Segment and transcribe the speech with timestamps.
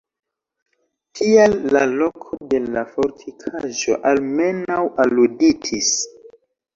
[1.17, 5.91] Tial la loko de la fortikaĵo almenaŭ aluditis.